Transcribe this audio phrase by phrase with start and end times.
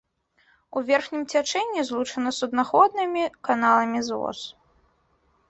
[0.79, 4.39] У верхнім цячэнні злучана суднаходнымі каналамі з воз.